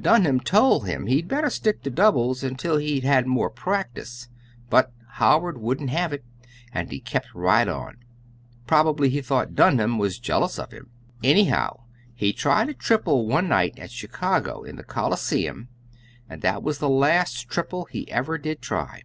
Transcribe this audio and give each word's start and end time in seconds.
Dunham 0.00 0.40
told 0.40 0.86
him 0.86 1.08
he'd 1.08 1.28
better 1.28 1.50
stick 1.50 1.82
to 1.82 1.90
doubles 1.90 2.42
until 2.42 2.78
he'd 2.78 3.04
had 3.04 3.26
more 3.26 3.50
practice, 3.50 4.30
but 4.70 4.94
Howard 5.08 5.58
wouldn't 5.58 5.90
have 5.90 6.10
it, 6.10 6.24
and 6.72 6.90
he 6.90 7.00
kept 7.00 7.34
right 7.34 7.68
on. 7.68 7.98
Prob'ly 8.66 9.10
he 9.10 9.20
thought 9.20 9.54
Dunham 9.54 9.98
was 9.98 10.18
jealous 10.18 10.58
of 10.58 10.72
him. 10.72 10.88
Anyhow, 11.22 11.82
he 12.14 12.32
tried 12.32 12.70
a 12.70 12.72
triple 12.72 13.26
one 13.26 13.46
night 13.46 13.78
at 13.78 13.90
Chicago, 13.90 14.62
in 14.62 14.76
the 14.76 14.84
Coliseum, 14.84 15.68
and 16.30 16.40
that 16.40 16.62
was 16.62 16.78
the 16.78 16.88
last 16.88 17.50
triple 17.50 17.84
he 17.84 18.10
ever 18.10 18.38
did 18.38 18.62
try. 18.62 19.02